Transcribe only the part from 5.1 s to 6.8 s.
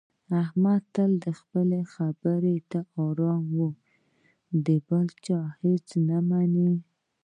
چا هېڅ نه مني.